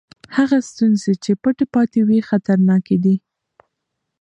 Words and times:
هغه 0.35 0.57
ستونزې 0.69 1.13
چې 1.23 1.31
پټې 1.41 1.65
پاتې 1.73 1.99
وي 2.07 2.19
خطرناکې 2.29 2.97
دي. 3.03 3.15